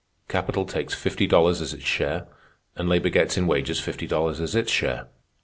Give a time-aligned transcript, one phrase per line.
[0.27, 2.25] Capital takes fifty dollars as its share,
[2.75, 5.09] and labor gets in wages fifty dollars as its share.